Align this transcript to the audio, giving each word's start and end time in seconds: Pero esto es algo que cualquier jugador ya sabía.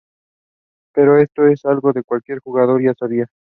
Pero 0.95 1.19
esto 1.19 1.45
es 1.45 1.63
algo 1.63 1.93
que 1.93 2.01
cualquier 2.01 2.39
jugador 2.39 2.81
ya 2.81 2.95
sabía. 2.97 3.27